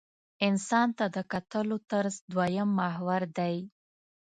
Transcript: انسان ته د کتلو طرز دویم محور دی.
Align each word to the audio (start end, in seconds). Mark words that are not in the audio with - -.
انسان 0.47 0.87
ته 0.97 1.05
د 1.15 1.17
کتلو 1.33 1.75
طرز 1.91 2.15
دویم 2.33 2.69
محور 2.79 3.21
دی. 3.37 3.55